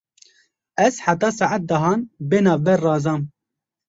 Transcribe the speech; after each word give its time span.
Ez 0.85 0.95
heta 1.07 1.29
saet 1.39 1.67
dehan 1.71 2.05
bênavber 2.31 2.79
razam. 2.87 3.21